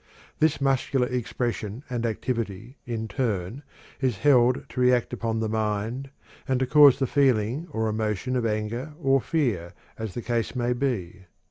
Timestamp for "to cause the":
6.59-7.05